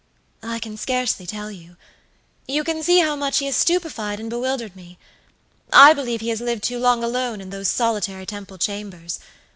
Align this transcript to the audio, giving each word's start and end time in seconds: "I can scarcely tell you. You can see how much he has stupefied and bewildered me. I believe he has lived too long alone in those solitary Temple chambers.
"I 0.41 0.57
can 0.57 0.77
scarcely 0.77 1.27
tell 1.27 1.51
you. 1.51 1.77
You 2.47 2.63
can 2.63 2.81
see 2.81 3.01
how 3.01 3.15
much 3.15 3.37
he 3.37 3.45
has 3.45 3.55
stupefied 3.55 4.19
and 4.19 4.31
bewildered 4.31 4.75
me. 4.75 4.97
I 5.71 5.93
believe 5.93 6.21
he 6.21 6.29
has 6.29 6.41
lived 6.41 6.63
too 6.63 6.79
long 6.79 7.03
alone 7.03 7.39
in 7.39 7.51
those 7.51 7.67
solitary 7.67 8.25
Temple 8.25 8.57
chambers. 8.57 9.19